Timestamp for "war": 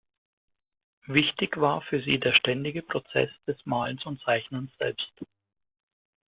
1.61-1.83